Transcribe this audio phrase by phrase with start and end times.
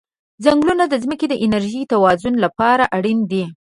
[0.43, 3.43] ځنګلونه د ځمکې د انرژی توازن لپاره اړین دي.